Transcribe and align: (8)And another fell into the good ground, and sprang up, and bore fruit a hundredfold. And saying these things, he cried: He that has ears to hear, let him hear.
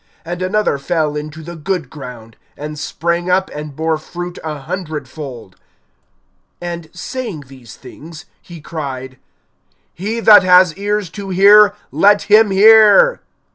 (8)And 0.25 0.43
another 0.43 0.79
fell 0.79 1.15
into 1.15 1.43
the 1.43 1.55
good 1.55 1.91
ground, 1.91 2.35
and 2.57 2.79
sprang 2.79 3.29
up, 3.29 3.51
and 3.53 3.75
bore 3.75 3.99
fruit 3.99 4.39
a 4.43 4.61
hundredfold. 4.61 5.57
And 6.59 6.89
saying 6.91 7.43
these 7.45 7.75
things, 7.75 8.25
he 8.41 8.61
cried: 8.61 9.19
He 9.93 10.19
that 10.19 10.41
has 10.41 10.75
ears 10.75 11.11
to 11.11 11.29
hear, 11.29 11.75
let 11.91 12.23
him 12.23 12.49
hear. 12.49 13.21